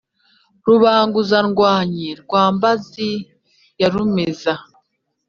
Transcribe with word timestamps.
rubanguza-ndwanyi 0.65 2.07
rwa 2.21 2.43
mbazi 2.55 3.11
ya 3.79 3.87
rumeza, 3.93 4.53